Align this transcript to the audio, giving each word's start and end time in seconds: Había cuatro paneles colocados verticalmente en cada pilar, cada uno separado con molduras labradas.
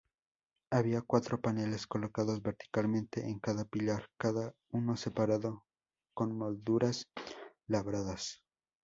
Había 0.71 1.03
cuatro 1.03 1.39
paneles 1.41 1.85
colocados 1.85 2.41
verticalmente 2.41 3.21
en 3.23 3.37
cada 3.37 3.65
pilar, 3.65 4.07
cada 4.17 4.51
uno 4.71 4.97
separado 4.97 5.63
con 6.15 6.35
molduras 6.35 7.05
labradas. 7.67 8.41